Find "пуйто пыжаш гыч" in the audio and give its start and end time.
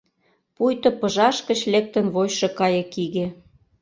0.55-1.59